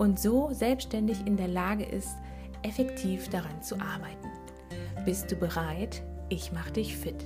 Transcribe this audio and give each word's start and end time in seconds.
und 0.00 0.18
so 0.18 0.48
selbstständig 0.52 1.26
in 1.26 1.36
der 1.36 1.46
Lage 1.46 1.84
ist, 1.84 2.16
effektiv 2.62 3.28
daran 3.28 3.62
zu 3.62 3.74
arbeiten. 3.74 4.30
Bist 5.04 5.30
du 5.30 5.36
bereit? 5.36 6.02
Ich 6.30 6.52
mache 6.52 6.72
dich 6.72 6.96
fit. 6.96 7.22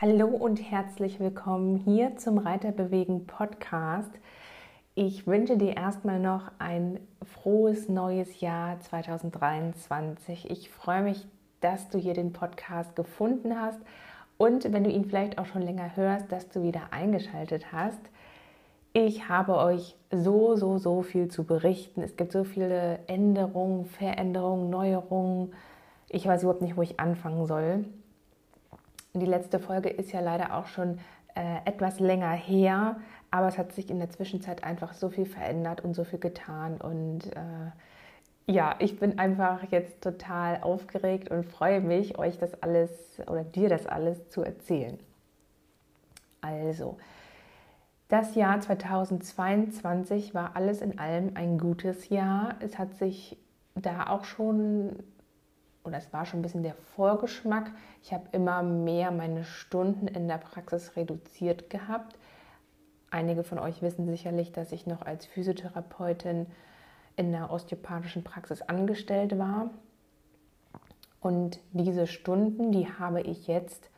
Hallo 0.00 0.28
und 0.28 0.58
herzlich 0.58 1.18
willkommen 1.18 1.74
hier 1.78 2.16
zum 2.16 2.38
Reiterbewegen 2.38 3.26
Podcast. 3.26 4.12
Ich 4.94 5.26
wünsche 5.26 5.56
dir 5.56 5.76
erstmal 5.76 6.20
noch 6.20 6.52
ein 6.60 7.00
frohes 7.24 7.88
neues 7.88 8.38
Jahr 8.40 8.78
2023. 8.78 10.48
Ich 10.48 10.70
freue 10.70 11.02
mich, 11.02 11.26
dass 11.60 11.88
du 11.88 11.98
hier 11.98 12.14
den 12.14 12.32
Podcast 12.32 12.94
gefunden 12.94 13.60
hast 13.60 13.80
und 14.40 14.72
wenn 14.72 14.84
du 14.84 14.90
ihn 14.90 15.04
vielleicht 15.04 15.36
auch 15.36 15.44
schon 15.44 15.60
länger 15.60 15.96
hörst, 15.96 16.32
dass 16.32 16.48
du 16.48 16.62
wieder 16.62 16.94
eingeschaltet 16.94 17.72
hast. 17.72 18.00
Ich 18.94 19.28
habe 19.28 19.58
euch 19.58 19.98
so, 20.10 20.56
so, 20.56 20.78
so 20.78 21.02
viel 21.02 21.28
zu 21.28 21.44
berichten. 21.44 22.00
Es 22.00 22.16
gibt 22.16 22.32
so 22.32 22.44
viele 22.44 23.00
Änderungen, 23.06 23.84
Veränderungen, 23.84 24.70
Neuerungen. 24.70 25.52
Ich 26.08 26.26
weiß 26.26 26.42
überhaupt 26.42 26.62
nicht, 26.62 26.78
wo 26.78 26.80
ich 26.80 26.98
anfangen 26.98 27.46
soll. 27.46 27.84
Die 29.12 29.26
letzte 29.26 29.58
Folge 29.58 29.90
ist 29.90 30.10
ja 30.10 30.20
leider 30.20 30.56
auch 30.56 30.68
schon 30.68 31.00
äh, 31.34 31.58
etwas 31.66 32.00
länger 32.00 32.30
her, 32.30 32.96
aber 33.30 33.48
es 33.48 33.58
hat 33.58 33.72
sich 33.72 33.90
in 33.90 33.98
der 33.98 34.08
Zwischenzeit 34.08 34.64
einfach 34.64 34.94
so 34.94 35.10
viel 35.10 35.26
verändert 35.26 35.84
und 35.84 35.92
so 35.92 36.04
viel 36.04 36.18
getan. 36.18 36.80
Und 36.80 37.26
äh, 37.36 37.72
ja, 38.50 38.74
ich 38.80 38.98
bin 38.98 39.18
einfach 39.18 39.62
jetzt 39.70 40.02
total 40.02 40.62
aufgeregt 40.62 41.30
und 41.30 41.44
freue 41.44 41.80
mich, 41.80 42.18
euch 42.18 42.36
das 42.38 42.60
alles 42.62 42.90
oder 43.26 43.44
dir 43.44 43.68
das 43.68 43.86
alles 43.86 44.28
zu 44.28 44.42
erzählen. 44.42 44.98
Also, 46.40 46.98
das 48.08 48.34
Jahr 48.34 48.60
2022 48.60 50.34
war 50.34 50.56
alles 50.56 50.80
in 50.80 50.98
allem 50.98 51.32
ein 51.34 51.58
gutes 51.58 52.08
Jahr. 52.08 52.56
Es 52.58 52.76
hat 52.76 52.96
sich 52.96 53.38
da 53.76 54.08
auch 54.08 54.24
schon, 54.24 54.96
oder 55.84 55.98
es 55.98 56.12
war 56.12 56.26
schon 56.26 56.40
ein 56.40 56.42
bisschen 56.42 56.64
der 56.64 56.74
Vorgeschmack. 56.96 57.70
Ich 58.02 58.12
habe 58.12 58.24
immer 58.32 58.64
mehr 58.64 59.12
meine 59.12 59.44
Stunden 59.44 60.08
in 60.08 60.26
der 60.26 60.38
Praxis 60.38 60.96
reduziert 60.96 61.70
gehabt. 61.70 62.18
Einige 63.12 63.44
von 63.44 63.60
euch 63.60 63.80
wissen 63.80 64.08
sicherlich, 64.08 64.50
dass 64.50 64.72
ich 64.72 64.86
noch 64.86 65.02
als 65.02 65.26
Physiotherapeutin 65.26 66.46
in 67.20 67.32
der 67.32 67.50
osteopathischen 67.50 68.24
Praxis 68.24 68.62
angestellt 68.62 69.38
war. 69.38 69.68
Und 71.20 71.60
diese 71.72 72.06
Stunden, 72.06 72.72
die 72.72 72.88
habe 72.88 73.20
ich 73.20 73.46
jetzt 73.46 73.90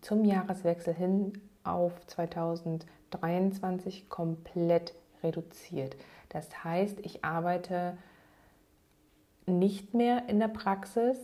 zum 0.00 0.24
Jahreswechsel 0.24 0.94
hin 0.94 1.34
auf 1.62 1.92
2023 2.06 4.08
komplett 4.08 4.94
reduziert. 5.22 5.94
Das 6.30 6.64
heißt, 6.64 7.00
ich 7.00 7.22
arbeite 7.22 7.98
nicht 9.44 9.92
mehr 9.92 10.26
in 10.30 10.40
der 10.40 10.48
Praxis, 10.48 11.18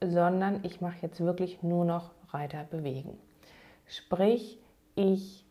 sondern 0.00 0.62
ich 0.62 0.80
mache 0.80 0.98
jetzt 1.02 1.18
wirklich 1.18 1.60
nur 1.64 1.84
noch 1.84 2.12
Reiter 2.28 2.62
bewegen. 2.70 3.18
Sprich, 3.86 4.60
ich 4.94 5.44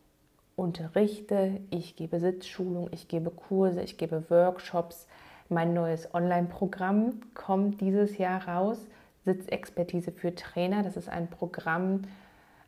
unterrichte, 0.56 1.60
ich 1.70 1.98
gebe 1.98 2.22
Sitzschulung, 2.22 2.88
ich 2.92 3.10
gebe 3.10 3.30
Kurse, 3.30 3.82
ich 3.82 3.98
gebe 3.98 4.30
Workshops, 4.30 5.06
mein 5.50 5.74
neues 5.74 6.14
Online-Programm 6.14 7.22
kommt 7.34 7.82
dieses 7.82 8.18
Jahr 8.18 8.48
raus. 8.48 8.88
Sitzexpertise 9.26 10.12
für 10.12 10.36
Trainer. 10.36 10.84
Das 10.84 10.98
ist 10.98 11.10
ein 11.10 11.30
Programm, 11.30 12.02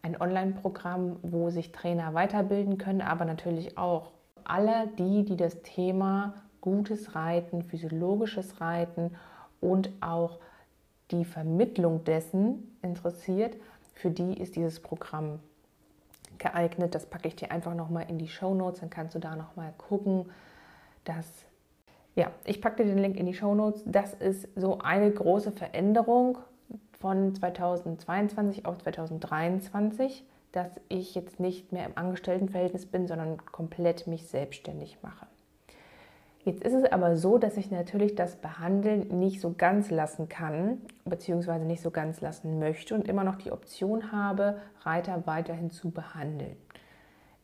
ein 0.02 0.20
Online-Programm, 0.20 1.18
wo 1.22 1.50
sich 1.50 1.72
Trainer 1.72 2.14
weiterbilden 2.14 2.78
können, 2.78 3.02
aber 3.02 3.26
natürlich 3.26 3.78
auch 3.78 4.12
alle 4.44 4.88
die, 4.98 5.26
die 5.26 5.36
das 5.36 5.62
Thema 5.64 6.34
gutes 6.62 7.16
Reiten, 7.16 7.64
physiologisches 7.64 8.62
Reiten 8.62 9.16
und 9.62 9.90
auch 10.02 10.40
die 11.12 11.26
Vermittlung 11.26 12.04
dessen 12.04 12.78
interessiert, 12.82 13.58
für 13.94 14.10
die 14.10 14.40
ist 14.40 14.56
dieses 14.56 14.80
Programm 14.80 15.40
geeignet. 16.38 16.96
Das 16.96 17.06
packe 17.06 17.28
ich 17.28 17.36
dir 17.36 17.52
einfach 17.52 17.76
nochmal 17.76 18.06
in 18.10 18.18
die 18.18 18.28
Show 18.28 18.54
Notes, 18.54 18.80
dann 18.80 18.90
kannst 18.90 19.16
du 19.16 19.20
da 19.20 19.36
nochmal 19.36 19.74
gucken. 19.78 20.30
Das 21.04 21.46
ja, 22.16 22.32
ich 22.46 22.62
packe 22.62 22.84
dir 22.84 22.90
den 22.90 22.98
Link 22.98 23.18
in 23.18 23.26
die 23.26 23.34
Show 23.34 23.54
Notes. 23.54 23.84
Das 23.86 24.14
ist 24.14 24.48
so 24.56 24.80
eine 24.80 25.12
große 25.12 25.52
Veränderung 25.52 26.38
von 27.00 27.36
2022 27.36 28.66
auf 28.66 28.78
2023, 28.78 30.26
dass 30.54 30.70
ich 30.88 31.14
jetzt 31.14 31.40
nicht 31.42 31.74
mehr 31.74 31.86
im 31.86 31.98
Angestelltenverhältnis 31.98 32.86
bin, 32.86 33.08
sondern 33.08 33.46
komplett 33.46 34.08
mich 34.08 34.28
selbstständig 34.28 35.00
mache. 35.02 35.28
Jetzt 36.46 36.64
ist 36.64 36.74
es 36.74 36.86
aber 36.86 37.18
so, 37.18 37.38
dass 37.38 37.58
ich 37.58 37.72
natürlich 37.72 38.16
das 38.16 38.36
Behandeln 38.36 39.20
nicht 39.20 39.42
so 39.42 39.54
ganz 39.58 39.90
lassen 39.90 40.30
kann, 40.30 40.80
beziehungsweise 41.04 41.66
nicht 41.66 41.82
so 41.82 41.90
ganz 41.90 42.22
lassen 42.22 42.60
möchte 42.60 42.94
und 42.94 43.08
immer 43.08 43.24
noch 43.24 43.36
die 43.36 43.52
Option 43.52 44.12
habe, 44.12 44.62
Reiter 44.82 45.24
weiterhin 45.26 45.72
zu 45.72 45.90
behandeln. 45.90 46.56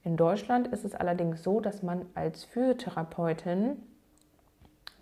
In 0.03 0.18
Deutschland 0.18 0.68
ist 0.68 0.86
es 0.86 0.96
allerdings 0.96 1.44
so, 1.44 1.59
dass 1.59 1.84
man 1.84 2.06
als 2.14 2.44
Physiotherapeutin 2.46 3.78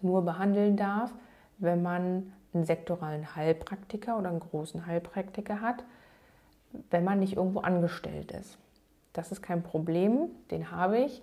nur 0.03 0.23
behandeln 0.23 0.77
darf, 0.77 1.13
wenn 1.57 1.81
man 1.81 2.33
einen 2.53 2.65
sektoralen 2.65 3.35
Heilpraktiker 3.35 4.17
oder 4.17 4.29
einen 4.29 4.39
großen 4.39 4.85
Heilpraktiker 4.85 5.61
hat, 5.61 5.83
wenn 6.89 7.03
man 7.03 7.19
nicht 7.19 7.35
irgendwo 7.35 7.59
angestellt 7.59 8.31
ist. 8.31 8.57
Das 9.13 9.31
ist 9.31 9.41
kein 9.41 9.63
Problem, 9.63 10.29
den 10.51 10.71
habe 10.71 10.99
ich. 10.99 11.21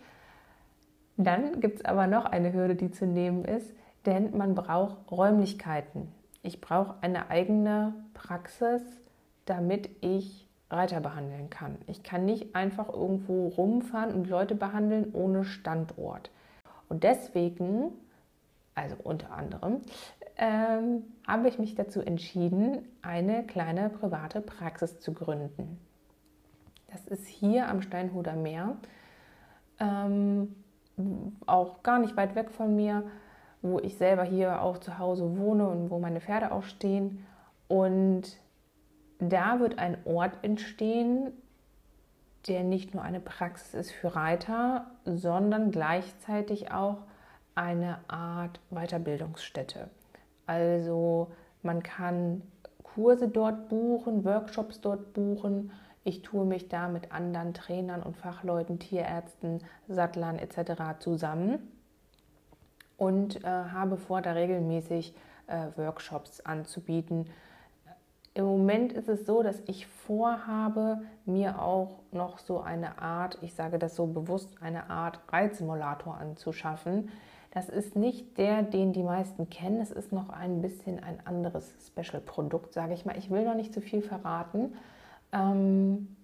Dann 1.17 1.61
gibt 1.61 1.81
es 1.81 1.85
aber 1.85 2.07
noch 2.07 2.27
eine 2.27 2.53
Hürde, 2.53 2.75
die 2.75 2.91
zu 2.91 3.07
nehmen 3.07 3.45
ist, 3.45 3.73
denn 4.05 4.37
man 4.37 4.55
braucht 4.55 5.11
Räumlichkeiten. 5.11 6.13
Ich 6.43 6.61
brauche 6.61 6.97
eine 7.01 7.31
eigene 7.31 7.95
Praxis, 8.15 8.83
damit 9.47 9.91
ich 10.01 10.47
Reiter 10.71 11.01
behandeln 11.01 11.49
kann. 11.49 11.79
Ich 11.87 12.03
kann 12.03 12.25
nicht 12.25 12.55
einfach 12.55 12.89
irgendwo 12.89 13.49
rumfahren 13.49 14.13
und 14.13 14.29
Leute 14.29 14.55
behandeln 14.55 15.13
ohne 15.13 15.45
Standort. 15.45 16.31
Und 16.89 17.05
deswegen 17.05 17.93
also 18.77 18.95
unter 19.03 19.33
anderem, 19.33 19.81
ähm, 20.37 21.03
habe 21.27 21.49
ich 21.49 21.59
mich 21.59 21.75
dazu 21.75 22.01
entschieden, 22.01 22.87
eine 23.03 23.45
kleine 23.45 23.89
private 23.89 24.41
Praxis 24.41 25.01
zu 25.01 25.13
gründen. 25.13 25.79
Das 26.93 27.07
ist 27.07 27.27
hier 27.27 27.69
am 27.69 27.83
Steinhuder 27.83 28.37
Meer, 28.37 28.77
ähm, 29.81 30.55
auch 31.47 31.83
gar 31.83 31.99
nicht 31.99 32.17
weit 32.17 32.35
weg 32.35 32.51
von 32.51 32.77
mir, 32.77 33.03
wo 33.63 33.81
ich 33.81 33.97
selber 33.97 34.25
hier 34.25 34.63
auch 34.63 34.79
zu 34.79 34.99
Hause 34.99 35.37
wohne 35.39 35.69
und 35.69 35.91
wo 35.91 35.99
meine 35.99 36.21
Pferde 36.21 36.53
auch 36.53 36.63
stehen. 36.63 37.27
Und 37.69 38.39
da 39.19 39.59
wird 39.59 39.79
ein 39.79 39.99
Ort 40.05 40.39
entstehen, 40.43 41.33
der 42.47 42.63
nicht 42.63 42.95
nur 42.95 43.03
eine 43.03 43.21
Praxis 43.21 43.75
ist 43.75 43.91
für 43.91 44.15
Reiter, 44.15 44.87
sondern 45.05 45.71
gleichzeitig 45.71 46.71
auch 46.71 46.99
eine 47.57 47.99
Art 48.09 48.61
Weiterbildungsstätte. 48.71 49.89
Also 50.47 51.33
man 51.63 51.83
kann 51.83 52.43
Kurse 52.83 53.29
dort 53.29 53.69
buchen, 53.69 54.25
Workshops 54.25 54.81
dort 54.81 55.13
buchen. 55.13 55.73
Ich 56.05 56.23
tue 56.23 56.45
mich 56.45 56.69
da 56.69 56.89
mit 56.89 57.11
anderen 57.11 57.53
Trainern 57.53 58.03
und 58.03 58.17
Fachleuten, 58.17 58.79
Tierärzten, 58.79 59.61
Sattlern 59.89 60.39
etc. 60.39 61.01
zusammen 61.01 61.59
und 62.97 63.45
äh, 63.45 63.49
habe 63.49 63.97
vor, 63.97 64.23
da 64.23 64.33
regelmäßig 64.33 65.15
äh, 65.47 65.67
Workshops 65.77 66.41
anzubieten. 66.41 67.27
Im 68.35 68.45
Moment 68.45 68.93
ist 68.93 69.09
es 69.09 69.25
so, 69.25 69.43
dass 69.43 69.63
ich 69.67 69.87
vorhabe, 69.87 71.01
mir 71.25 71.61
auch 71.61 72.01
noch 72.13 72.39
so 72.39 72.61
eine 72.61 73.01
Art, 73.01 73.39
ich 73.41 73.55
sage 73.55 73.79
das 73.79 73.97
so 73.97 74.07
bewusst, 74.07 74.51
eine 74.61 74.91
Art 74.91 75.21
Reizsimulator 75.33 76.19
anzuschaffen, 76.19 77.11
das 77.57 77.71
ist 77.71 77.97
nicht 77.97 78.37
der, 78.37 78.63
den 78.63 78.93
die 78.93 79.03
meisten 79.03 79.49
kennen. 79.49 79.81
Es 79.81 79.91
ist 79.91 80.13
noch 80.13 80.29
ein 80.29 80.61
bisschen 80.61 81.03
ein 81.03 81.27
anderes 81.27 81.73
Special-Produkt, 81.87 82.75
sage 82.75 82.93
ich 82.93 83.07
mal. 83.07 83.17
Ich 83.17 83.31
will 83.31 83.47
noch 83.47 83.55
nicht 83.55 83.73
zu 83.73 83.81
viel 83.81 84.03
verraten. 84.03 84.75
Ähm, 85.33 86.15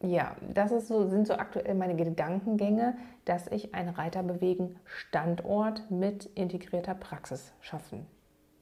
ja, 0.00 0.36
das 0.54 0.70
so, 0.88 1.06
sind 1.10 1.26
so 1.26 1.34
aktuell 1.34 1.74
meine 1.74 1.96
Gedankengänge, 1.96 2.96
dass 3.26 3.46
ich 3.48 3.74
einen 3.74 3.90
Reiterbewegen 3.90 4.76
Standort 4.86 5.90
mit 5.90 6.24
integrierter 6.34 6.94
Praxis 6.94 7.52
schaffen 7.60 8.06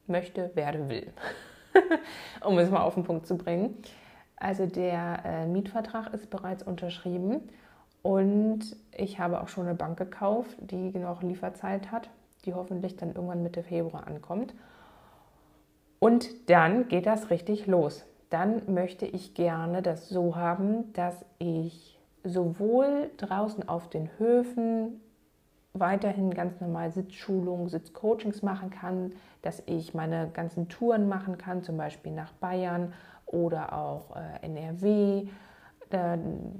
möchte, 0.07 0.51
werde, 0.55 0.89
will. 0.89 1.13
um 2.45 2.59
es 2.59 2.69
mal 2.69 2.81
auf 2.81 2.95
den 2.95 3.05
Punkt 3.05 3.27
zu 3.27 3.37
bringen. 3.37 3.77
Also 4.35 4.65
der 4.65 5.23
äh, 5.23 5.45
Mietvertrag 5.45 6.13
ist 6.13 6.29
bereits 6.29 6.63
unterschrieben 6.63 7.49
und 8.01 8.75
ich 8.95 9.19
habe 9.19 9.41
auch 9.41 9.47
schon 9.47 9.67
eine 9.67 9.75
Bank 9.75 9.97
gekauft, 9.97 10.55
die 10.59 10.97
noch 10.97 11.21
Lieferzeit 11.21 11.91
hat, 11.91 12.09
die 12.45 12.53
hoffentlich 12.53 12.95
dann 12.95 13.09
irgendwann 13.09 13.43
Mitte 13.43 13.63
Februar 13.63 14.07
ankommt. 14.07 14.53
Und 15.99 16.49
dann 16.49 16.87
geht 16.87 17.05
das 17.05 17.29
richtig 17.29 17.67
los. 17.67 18.05
Dann 18.29 18.61
möchte 18.73 19.05
ich 19.05 19.33
gerne 19.33 19.81
das 19.81 20.07
so 20.07 20.35
haben, 20.35 20.93
dass 20.93 21.25
ich 21.39 21.99
sowohl 22.23 23.11
draußen 23.17 23.67
auf 23.67 23.89
den 23.89 24.09
Höfen 24.17 25.01
weiterhin 25.73 26.33
ganz 26.33 26.59
normal 26.61 26.91
Sitzschulungen, 26.91 27.69
Sitzcoachings 27.69 28.41
machen 28.41 28.69
kann, 28.69 29.13
dass 29.41 29.61
ich 29.65 29.93
meine 29.93 30.29
ganzen 30.33 30.67
Touren 30.69 31.07
machen 31.07 31.37
kann, 31.37 31.63
zum 31.63 31.77
Beispiel 31.77 32.11
nach 32.11 32.33
Bayern 32.33 32.93
oder 33.25 33.73
auch 33.73 34.15
äh, 34.15 34.45
NRW. 34.45 35.27
Äh, 35.91 36.17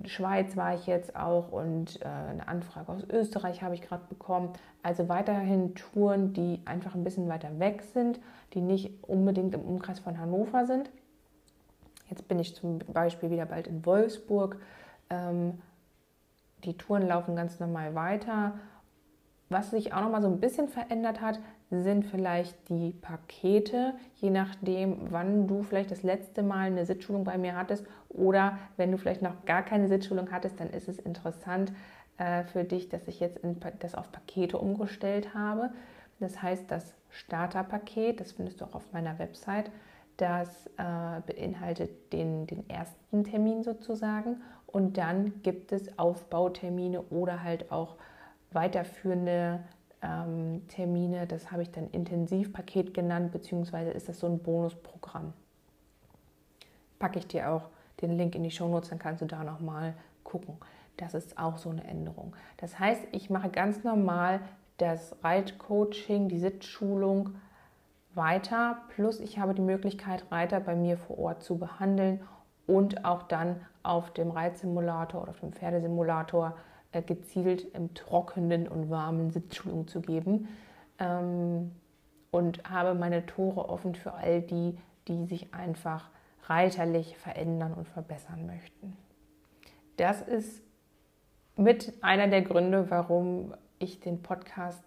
Schweiz 0.08 0.58
war 0.58 0.74
ich 0.74 0.88
jetzt 0.88 1.16
auch 1.16 1.52
und 1.52 2.02
äh, 2.02 2.06
eine 2.06 2.48
Anfrage 2.48 2.92
aus 2.92 3.04
Österreich 3.10 3.62
habe 3.62 3.76
ich 3.76 3.82
gerade 3.82 4.04
bekommen. 4.10 4.54
Also 4.82 5.08
weiterhin 5.08 5.76
Touren, 5.76 6.34
die 6.34 6.62
einfach 6.66 6.96
ein 6.96 7.04
bisschen 7.04 7.30
weiter 7.30 7.60
weg 7.60 7.84
sind, 7.94 8.20
die 8.54 8.62
nicht 8.62 9.04
unbedingt 9.04 9.54
im 9.54 9.62
Umkreis 9.62 10.00
von 10.00 10.20
Hannover 10.20 10.66
sind. 10.66 10.90
Jetzt 12.10 12.28
bin 12.28 12.40
ich 12.40 12.56
zum 12.56 12.80
Beispiel 12.80 13.30
wieder 13.30 13.46
bald 13.46 13.68
in 13.68 13.86
Wolfsburg. 13.86 14.58
Ähm, 15.10 15.62
die 16.64 16.76
Touren 16.76 17.08
laufen 17.08 17.36
ganz 17.36 17.60
normal 17.60 17.94
weiter. 17.96 18.54
Was 19.50 19.72
sich 19.72 19.94
auch 19.94 20.02
noch 20.02 20.12
mal 20.12 20.22
so 20.22 20.28
ein 20.28 20.40
bisschen 20.40 20.68
verändert 20.68 21.22
hat, 21.22 21.40
sind 21.72 22.06
vielleicht 22.06 22.56
die 22.70 22.92
Pakete, 22.92 23.96
je 24.16 24.30
nachdem, 24.30 25.12
wann 25.12 25.48
du 25.48 25.64
vielleicht 25.64 25.90
das 25.90 26.04
letzte 26.04 26.44
Mal 26.44 26.68
eine 26.68 26.86
Sitzschulung 26.86 27.24
bei 27.24 27.38
mir 27.38 27.56
hattest 27.56 27.84
oder 28.10 28.60
wenn 28.78 28.92
du 28.92 28.98
vielleicht 28.98 29.24
noch 29.24 29.46
gar 29.46 29.64
keine 29.64 29.88
Sitzschulung 29.88 30.32
hattest, 30.32 30.60
dann 30.60 30.70
ist 30.70 30.88
es 30.88 31.00
interessant 31.00 31.74
äh, 32.18 32.44
für 32.44 32.64
dich, 32.64 32.90
dass 32.90 33.08
ich 33.08 33.20
jetzt 33.20 33.38
in, 33.38 33.60
das 33.80 33.96
auf 33.96 34.12
Pakete 34.12 34.60
umgestellt 34.60 35.34
habe. 35.34 35.72
Das 36.20 36.42
heißt, 36.42 36.70
das 36.70 36.94
Starterpaket, 37.10 38.20
das 38.20 38.34
findest 38.34 38.62
du 38.62 38.66
auch 38.66 38.76
auf 38.76 38.94
meiner 38.94 39.18
Website, 39.18 39.72
das 40.18 40.68
äh, 40.78 41.22
beinhaltet 41.26 42.14
den, 42.14 42.46
den 42.46 42.70
ersten 42.70 43.24
Termin 43.24 43.64
sozusagen 43.64 44.42
und 44.68 44.98
dann 44.98 45.42
gibt 45.42 45.72
es 45.72 45.98
Aufbautermine 45.98 47.02
oder 47.04 47.42
halt 47.42 47.72
auch 47.72 47.96
weiterführende 48.52 49.60
ähm, 50.02 50.68
Termine. 50.68 51.28
Das 51.28 51.52
habe 51.52 51.62
ich 51.62 51.72
dann 51.72 51.90
Intensivpaket 51.90 52.94
genannt, 52.94 53.32
beziehungsweise 53.32 53.92
ist 53.92 54.10
das 54.10 54.20
so 54.20 54.28
ein 54.28 54.40
Bonusprogramm. 54.40 55.34
Packe 57.00 57.20
ich 57.20 57.28
dir 57.28 57.52
auch 57.52 57.70
den 58.02 58.18
Link 58.18 58.36
in 58.36 58.44
die 58.44 58.52
Shownotes, 58.52 58.90
dann 58.90 59.00
kannst 59.00 59.22
du 59.22 59.26
da 59.26 59.44
nochmal 59.44 59.94
gucken. 60.24 60.58
Das 60.98 61.14
ist 61.14 61.38
auch 61.38 61.58
so 61.58 61.70
eine 61.70 61.84
Änderung. 61.86 62.36
Das 62.58 62.78
heißt, 62.78 63.08
ich 63.12 63.30
mache 63.30 63.50
ganz 63.50 63.84
normal 63.84 64.42
das 64.78 65.16
Reitcoaching, 65.24 66.30
die 66.30 66.40
Sitzschulung 66.40 67.36
weiter, 68.16 68.80
plus 68.90 69.20
ich 69.20 69.40
habe 69.40 69.54
die 69.54 69.62
Möglichkeit, 69.62 70.26
Reiter 70.32 70.60
bei 70.60 70.76
mir 70.76 70.98
vor 70.98 71.20
Ort 71.20 71.44
zu 71.44 71.58
behandeln 71.58 72.22
und 72.68 73.06
auch 73.06 73.24
dann 73.24 73.62
auf 73.84 74.12
dem 74.12 74.32
Reitsimulator 74.32 75.22
oder 75.22 75.32
auf 75.32 75.40
dem 75.40 75.54
Pferdesimulator 75.54 76.56
gezielt 76.92 77.74
im 77.74 77.94
trockenen 77.94 78.68
und 78.68 78.90
warmen 78.90 79.32
Sitzschulung 79.32 79.88
zu 79.88 80.02
geben. 80.02 80.48
Ähm, 81.00 81.72
und 82.32 82.70
habe 82.70 82.94
meine 82.94 83.26
Tore 83.26 83.70
offen 83.70 83.96
für 83.96 84.14
all 84.14 84.42
die, 84.42 84.78
die 85.08 85.26
sich 85.26 85.54
einfach 85.54 86.10
reiterlich 86.44 87.18
verändern 87.18 87.74
und 87.74 87.88
verbessern 87.88 88.46
möchten. 88.46 88.96
Das 89.98 90.22
ist 90.22 90.62
mit 91.56 91.94
einer 92.02 92.28
der 92.28 92.42
Gründe, 92.42 92.90
warum 92.90 93.54
ich 93.80 94.00
den 94.00 94.22
Podcast 94.22 94.84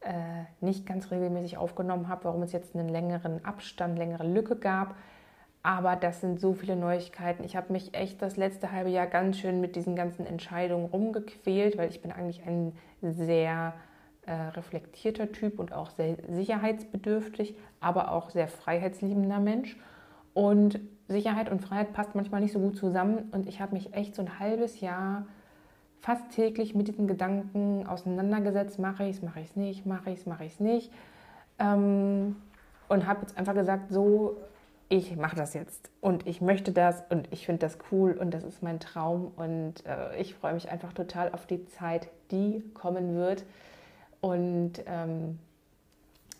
äh, 0.00 0.44
nicht 0.60 0.86
ganz 0.86 1.10
regelmäßig 1.10 1.56
aufgenommen 1.56 2.08
habe, 2.08 2.24
warum 2.24 2.42
es 2.42 2.52
jetzt 2.52 2.74
einen 2.74 2.88
längeren 2.88 3.44
Abstand, 3.44 3.98
längere 3.98 4.26
Lücke 4.26 4.56
gab. 4.56 4.96
Aber 5.62 5.94
das 5.94 6.20
sind 6.20 6.40
so 6.40 6.54
viele 6.54 6.74
Neuigkeiten. 6.74 7.44
Ich 7.44 7.54
habe 7.54 7.72
mich 7.72 7.94
echt 7.94 8.20
das 8.20 8.36
letzte 8.36 8.72
halbe 8.72 8.90
Jahr 8.90 9.06
ganz 9.06 9.38
schön 9.38 9.60
mit 9.60 9.76
diesen 9.76 9.94
ganzen 9.94 10.26
Entscheidungen 10.26 10.86
rumgequält, 10.86 11.78
weil 11.78 11.88
ich 11.88 12.02
bin 12.02 12.10
eigentlich 12.10 12.42
ein 12.44 12.72
sehr 13.00 13.74
äh, 14.26 14.32
reflektierter 14.32 15.30
Typ 15.30 15.60
und 15.60 15.72
auch 15.72 15.90
sehr 15.90 16.16
sicherheitsbedürftig, 16.28 17.54
aber 17.80 18.10
auch 18.10 18.30
sehr 18.30 18.48
freiheitsliebender 18.48 19.38
Mensch. 19.38 19.76
Und 20.34 20.80
Sicherheit 21.08 21.50
und 21.50 21.60
Freiheit 21.60 21.92
passt 21.92 22.14
manchmal 22.14 22.40
nicht 22.40 22.52
so 22.52 22.58
gut 22.58 22.76
zusammen. 22.76 23.30
Und 23.32 23.46
ich 23.46 23.60
habe 23.60 23.74
mich 23.74 23.94
echt 23.94 24.16
so 24.16 24.22
ein 24.22 24.40
halbes 24.40 24.80
Jahr 24.80 25.26
fast 26.00 26.30
täglich 26.30 26.74
mit 26.74 26.88
diesen 26.88 27.06
Gedanken 27.06 27.86
auseinandergesetzt. 27.86 28.80
Mache 28.80 29.04
ich 29.04 29.16
es, 29.16 29.22
mache 29.22 29.40
ich 29.40 29.50
es 29.50 29.56
nicht, 29.56 29.86
mache 29.86 30.10
ich 30.10 30.20
es, 30.20 30.26
mache 30.26 30.44
ich 30.44 30.54
es 30.54 30.60
nicht. 30.60 30.92
Ähm, 31.60 32.36
und 32.88 33.06
habe 33.06 33.20
jetzt 33.20 33.38
einfach 33.38 33.54
gesagt, 33.54 33.92
so 33.92 34.36
ich 34.92 35.16
mache 35.16 35.36
das 35.36 35.54
jetzt. 35.54 35.88
Und 36.02 36.26
ich 36.26 36.42
möchte 36.42 36.70
das 36.70 37.02
und 37.08 37.26
ich 37.32 37.46
finde 37.46 37.60
das 37.60 37.78
cool 37.90 38.12
und 38.12 38.34
das 38.34 38.44
ist 38.44 38.62
mein 38.62 38.78
Traum. 38.78 39.32
Und 39.36 39.86
äh, 39.86 40.20
ich 40.20 40.34
freue 40.34 40.52
mich 40.52 40.70
einfach 40.70 40.92
total 40.92 41.32
auf 41.32 41.46
die 41.46 41.64
Zeit, 41.64 42.08
die 42.30 42.62
kommen 42.74 43.14
wird. 43.14 43.44
Und 44.20 44.82
ähm, 44.84 45.38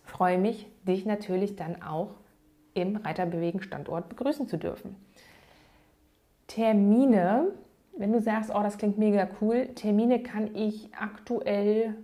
freue 0.04 0.36
mich, 0.36 0.68
dich 0.86 1.06
natürlich 1.06 1.56
dann 1.56 1.80
auch 1.80 2.10
im 2.74 2.96
Reiterbewegen 2.96 3.62
Standort 3.62 4.10
begrüßen 4.10 4.46
zu 4.46 4.58
dürfen. 4.58 4.96
Termine, 6.46 7.52
wenn 7.96 8.12
du 8.12 8.20
sagst, 8.20 8.50
oh, 8.54 8.62
das 8.62 8.76
klingt 8.76 8.98
mega 8.98 9.28
cool, 9.40 9.68
Termine 9.68 10.22
kann 10.22 10.54
ich 10.54 10.90
aktuell 10.94 11.94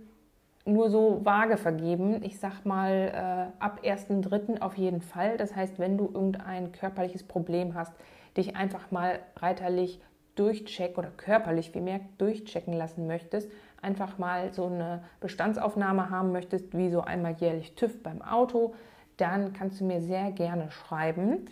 nur 0.65 0.89
so 0.89 1.21
vage 1.23 1.57
vergeben. 1.57 2.23
Ich 2.23 2.39
sag 2.39 2.65
mal 2.65 3.51
äh, 3.59 3.63
ab 3.63 3.81
1.3. 3.83 4.61
auf 4.61 4.77
jeden 4.77 5.01
Fall. 5.01 5.37
Das 5.37 5.55
heißt, 5.55 5.79
wenn 5.79 5.97
du 5.97 6.05
irgendein 6.05 6.71
körperliches 6.71 7.23
Problem 7.23 7.73
hast, 7.73 7.93
dich 8.37 8.55
einfach 8.55 8.91
mal 8.91 9.19
reiterlich 9.37 10.01
durchchecken 10.35 10.97
oder 10.97 11.09
körperlich 11.09 11.73
wie 11.75 11.81
mehr 11.81 11.99
durchchecken 12.17 12.73
lassen 12.73 13.07
möchtest, 13.07 13.51
einfach 13.81 14.17
mal 14.17 14.53
so 14.53 14.67
eine 14.67 15.03
Bestandsaufnahme 15.19 16.09
haben 16.09 16.31
möchtest, 16.31 16.77
wie 16.77 16.89
so 16.89 17.01
einmal 17.01 17.33
jährlich 17.33 17.75
TÜV 17.75 18.01
beim 18.03 18.21
Auto, 18.21 18.73
dann 19.17 19.51
kannst 19.53 19.81
du 19.81 19.85
mir 19.85 20.01
sehr 20.01 20.31
gerne 20.31 20.71
schreiben 20.71 21.47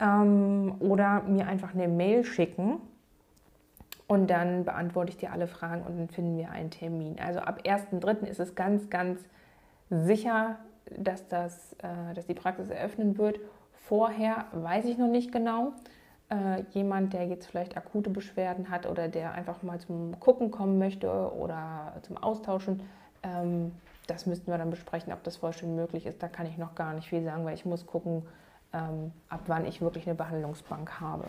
ähm, 0.00 0.74
oder 0.80 1.22
mir 1.22 1.46
einfach 1.46 1.74
eine 1.74 1.86
Mail 1.86 2.24
schicken 2.24 2.80
und 4.14 4.28
dann 4.28 4.64
beantworte 4.64 5.10
ich 5.10 5.16
dir 5.16 5.32
alle 5.32 5.48
Fragen 5.48 5.82
und 5.82 5.98
dann 5.98 6.08
finden 6.08 6.38
wir 6.38 6.50
einen 6.50 6.70
Termin. 6.70 7.16
Also 7.20 7.40
ab 7.40 7.62
1.3. 7.64 8.24
ist 8.26 8.38
es 8.38 8.54
ganz, 8.54 8.88
ganz 8.88 9.20
sicher, 9.90 10.56
dass, 10.96 11.26
das, 11.26 11.72
äh, 11.82 12.14
dass 12.14 12.26
die 12.26 12.34
Praxis 12.34 12.70
eröffnen 12.70 13.18
wird. 13.18 13.40
Vorher 13.72 14.46
weiß 14.52 14.84
ich 14.84 14.98
noch 14.98 15.08
nicht 15.08 15.32
genau. 15.32 15.72
Äh, 16.30 16.62
jemand, 16.70 17.12
der 17.12 17.26
jetzt 17.26 17.46
vielleicht 17.46 17.76
akute 17.76 18.08
Beschwerden 18.08 18.70
hat 18.70 18.86
oder 18.86 19.08
der 19.08 19.32
einfach 19.32 19.64
mal 19.64 19.80
zum 19.80 20.18
Gucken 20.20 20.52
kommen 20.52 20.78
möchte 20.78 21.10
oder 21.10 21.94
zum 22.02 22.16
Austauschen, 22.16 22.82
ähm, 23.24 23.72
das 24.06 24.26
müssten 24.26 24.48
wir 24.48 24.58
dann 24.58 24.70
besprechen, 24.70 25.12
ob 25.12 25.24
das 25.24 25.38
vollständig 25.38 25.76
möglich 25.76 26.06
ist. 26.06 26.22
Da 26.22 26.28
kann 26.28 26.46
ich 26.46 26.56
noch 26.56 26.76
gar 26.76 26.94
nicht 26.94 27.08
viel 27.08 27.24
sagen, 27.24 27.44
weil 27.44 27.54
ich 27.54 27.64
muss 27.64 27.84
gucken, 27.84 28.22
ähm, 28.72 29.10
ab 29.28 29.40
wann 29.48 29.66
ich 29.66 29.80
wirklich 29.80 30.06
eine 30.06 30.14
Behandlungsbank 30.14 31.00
habe. 31.00 31.24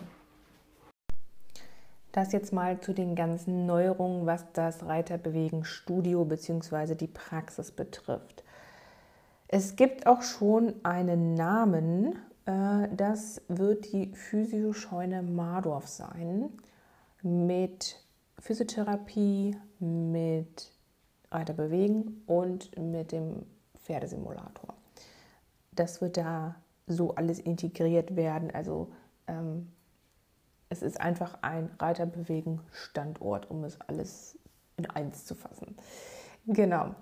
Das 2.16 2.32
jetzt 2.32 2.50
mal 2.50 2.80
zu 2.80 2.94
den 2.94 3.14
ganzen 3.14 3.66
Neuerungen, 3.66 4.24
was 4.24 4.50
das 4.54 4.86
Reiterbewegen 4.86 5.66
Studio 5.66 6.24
bzw. 6.24 6.94
die 6.94 7.08
Praxis 7.08 7.70
betrifft. 7.70 8.42
Es 9.48 9.76
gibt 9.76 10.06
auch 10.06 10.22
schon 10.22 10.72
einen 10.82 11.34
Namen, 11.34 12.16
äh, 12.46 12.88
das 12.96 13.42
wird 13.48 13.92
die 13.92 14.14
Physioscheune 14.14 15.20
Mardorf 15.24 15.88
sein, 15.88 16.48
mit 17.20 18.02
Physiotherapie, 18.38 19.54
mit 19.78 20.72
Reiterbewegen 21.30 22.22
und 22.24 22.78
mit 22.78 23.12
dem 23.12 23.44
Pferdesimulator. 23.78 24.72
Das 25.72 26.00
wird 26.00 26.16
da 26.16 26.54
so 26.86 27.14
alles 27.14 27.40
integriert 27.40 28.16
werden, 28.16 28.50
also 28.52 28.90
ähm, 29.26 29.70
es 30.68 30.82
ist 30.82 31.00
einfach 31.00 31.38
ein 31.42 31.70
Reiterbewegen-Standort, 31.78 33.50
um 33.50 33.64
es 33.64 33.80
alles 33.80 34.38
in 34.76 34.88
eins 34.90 35.24
zu 35.24 35.34
fassen. 35.34 35.74
Genau. 36.46 36.94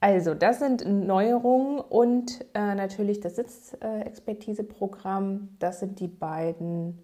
Also, 0.00 0.34
das 0.34 0.60
sind 0.60 0.86
Neuerungen 0.86 1.80
und 1.80 2.46
äh, 2.54 2.74
natürlich 2.74 3.20
das 3.20 3.36
Sitzexpertise-Programm. 3.36 5.56
Das 5.58 5.80
sind 5.80 5.98
die 5.98 6.08
beiden 6.08 7.02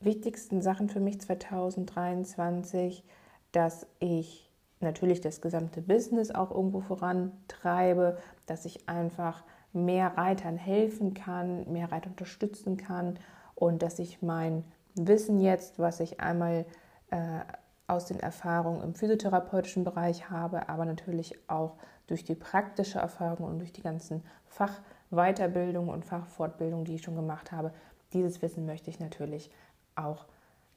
wichtigsten 0.00 0.62
Sachen 0.62 0.88
für 0.88 1.00
mich 1.00 1.20
2023, 1.20 3.04
dass 3.50 3.88
ich 3.98 4.48
natürlich 4.80 5.20
das 5.20 5.40
gesamte 5.40 5.82
Business 5.82 6.30
auch 6.30 6.52
irgendwo 6.52 6.80
vorantreibe, 6.80 8.18
dass 8.46 8.64
ich 8.66 8.88
einfach 8.88 9.42
mehr 9.72 10.16
Reitern 10.16 10.56
helfen 10.56 11.14
kann, 11.14 11.70
mehr 11.72 11.90
Reiter 11.90 12.10
unterstützen 12.10 12.76
kann 12.76 13.18
und 13.54 13.82
dass 13.82 13.98
ich 13.98 14.22
mein 14.22 14.64
Wissen 14.94 15.40
jetzt, 15.40 15.78
was 15.78 16.00
ich 16.00 16.20
einmal 16.20 16.66
äh, 17.10 17.40
aus 17.86 18.06
den 18.06 18.20
Erfahrungen 18.20 18.82
im 18.82 18.94
physiotherapeutischen 18.94 19.84
Bereich 19.84 20.30
habe, 20.30 20.68
aber 20.68 20.84
natürlich 20.84 21.38
auch 21.48 21.76
durch 22.06 22.24
die 22.24 22.34
praktische 22.34 22.98
Erfahrung 22.98 23.46
und 23.46 23.58
durch 23.58 23.72
die 23.72 23.82
ganzen 23.82 24.22
Fachweiterbildungen 24.46 25.90
und 25.90 26.04
Fachfortbildungen, 26.04 26.84
die 26.84 26.96
ich 26.96 27.02
schon 27.02 27.16
gemacht 27.16 27.52
habe, 27.52 27.72
dieses 28.12 28.42
Wissen 28.42 28.66
möchte 28.66 28.90
ich 28.90 29.00
natürlich 29.00 29.50
auch 29.94 30.26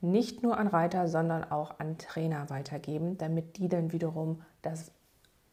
nicht 0.01 0.43
nur 0.43 0.57
an 0.57 0.67
Reiter, 0.67 1.07
sondern 1.07 1.43
auch 1.43 1.79
an 1.79 1.97
Trainer 1.97 2.49
weitergeben, 2.49 3.17
damit 3.17 3.57
die 3.57 3.67
dann 3.67 3.91
wiederum 3.91 4.41
das 4.61 4.91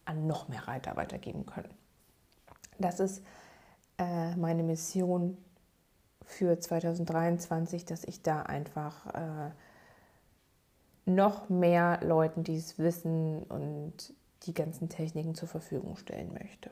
an 0.05 0.27
noch 0.27 0.49
mehr 0.49 0.67
Reiter 0.69 0.97
weitergeben 0.97 1.47
können. 1.47 1.71
Das 2.79 3.01
ist 3.01 3.25
äh, 3.99 4.35
meine 4.37 4.63
Mission 4.63 5.37
für 6.33 6.59
2023, 6.59 7.85
dass 7.85 8.05
ich 8.05 8.23
da 8.23 8.43
einfach 8.43 9.07
äh, 9.15 9.51
noch 11.05 11.49
mehr 11.49 12.01
Leuten 12.03 12.45
dieses 12.45 12.79
Wissen 12.79 13.43
und 13.45 14.15
die 14.47 14.55
ganzen 14.55 14.89
Techniken 14.89 15.35
zur 15.35 15.49
Verfügung 15.49 15.97
stellen 15.97 16.33
möchte. 16.33 16.71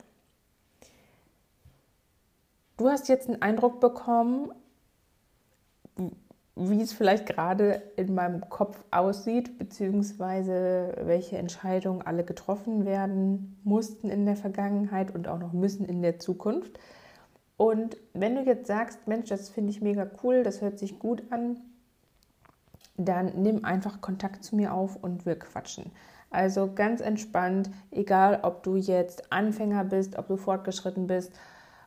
Du 2.77 2.89
hast 2.89 3.09
jetzt 3.09 3.29
einen 3.29 3.43
Eindruck 3.43 3.81
bekommen, 3.81 4.53
wie 6.57 6.81
es 6.81 6.93
vielleicht 6.93 7.27
gerade 7.27 7.83
in 7.97 8.15
meinem 8.15 8.49
Kopf 8.49 8.83
aussieht, 8.91 9.59
beziehungsweise 9.59 10.95
welche 11.03 11.39
Entscheidungen 11.39 12.03
alle 12.03 12.25
getroffen 12.25 12.87
werden 12.87 13.59
mussten 13.65 14.11
in 14.11 14.27
der 14.27 14.37
Vergangenheit 14.37 15.15
und 15.15 15.29
auch 15.29 15.39
noch 15.39 15.53
müssen 15.53 15.85
in 15.85 16.03
der 16.03 16.19
Zukunft. 16.19 16.79
Und 17.61 17.99
wenn 18.15 18.37
du 18.37 18.41
jetzt 18.41 18.69
sagst, 18.69 19.07
Mensch, 19.07 19.29
das 19.29 19.51
finde 19.51 19.69
ich 19.71 19.83
mega 19.83 20.11
cool, 20.23 20.45
das 20.45 20.63
hört 20.63 20.79
sich 20.79 20.99
gut 20.99 21.23
an, 21.29 21.59
dann 22.97 23.43
nimm 23.43 23.67
einfach 23.67 24.01
Kontakt 24.01 24.45
zu 24.45 24.57
mir 24.57 24.73
auf 24.73 24.97
und 24.97 25.27
wir 25.27 25.39
quatschen. 25.39 25.93
Also 26.31 26.73
ganz 26.73 27.03
entspannt, 27.03 27.69
egal 27.91 28.41
ob 28.45 28.63
du 28.63 28.77
jetzt 28.77 29.31
Anfänger 29.31 29.85
bist, 29.85 30.17
ob 30.17 30.29
du 30.29 30.39
fortgeschritten 30.39 31.07
bist, 31.07 31.35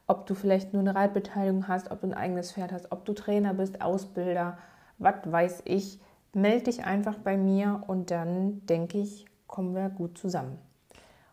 ob 0.06 0.28
du 0.28 0.36
vielleicht 0.36 0.74
nur 0.74 0.82
eine 0.82 0.94
Reitbeteiligung 0.94 1.68
hast, 1.68 1.90
ob 1.90 2.02
du 2.02 2.08
ein 2.08 2.14
eigenes 2.14 2.52
Pferd 2.52 2.72
hast, 2.72 2.92
ob 2.92 3.04
du 3.06 3.14
Trainer 3.14 3.56
bist, 3.56 3.82
Ausbilder, 3.82 4.60
was 5.00 5.16
weiß 5.26 5.64
ich, 5.66 6.00
melde 6.34 6.66
dich 6.66 6.86
einfach 6.86 7.18
bei 7.18 7.36
mir 7.36 7.82
und 7.88 8.12
dann 8.12 8.64
denke 8.68 9.00
ich, 9.00 9.26
kommen 9.48 9.74
wir 9.74 9.90
gut 9.90 10.20
zusammen. 10.20 10.60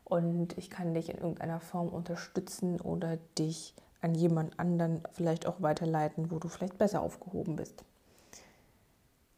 Und 0.05 0.57
ich 0.57 0.71
kann 0.71 0.95
dich 0.95 1.11
in 1.11 1.19
irgendeiner 1.19 1.61
Form 1.61 1.91
unterstützen 1.91 2.81
oder 2.81 3.19
dich 3.39 3.75
an 4.01 4.15
jemand 4.15 4.59
anderen 4.59 5.03
vielleicht 5.13 5.47
auch 5.47 5.61
weiterleiten, 5.61 6.31
wo 6.31 6.39
du 6.39 6.49
vielleicht 6.49 6.79
besser 6.79 7.03
aufgehoben 7.03 7.57
bist. 7.57 7.85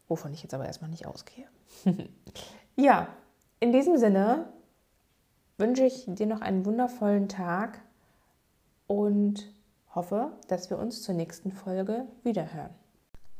Wovon 0.07 0.33
ich 0.33 0.43
jetzt 0.43 0.53
aber 0.53 0.65
erstmal 0.65 0.89
nicht 0.89 1.05
ausgehe. 1.05 1.45
ja, 2.75 3.07
in 3.59 3.71
diesem 3.71 3.97
Sinne 3.97 4.47
wünsche 5.57 5.85
ich 5.85 6.05
dir 6.07 6.27
noch 6.27 6.41
einen 6.41 6.65
wundervollen 6.65 7.29
Tag 7.29 7.79
und 8.87 9.51
hoffe, 9.95 10.31
dass 10.47 10.69
wir 10.69 10.77
uns 10.77 11.01
zur 11.01 11.15
nächsten 11.15 11.51
Folge 11.51 12.05
wiederhören. 12.23 12.71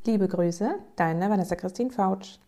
Liebe 0.05 0.27
Grüße, 0.27 0.75
deine 0.95 1.29
Vanessa 1.29 1.55
Christine 1.55 1.91
Fautsch. 1.91 2.39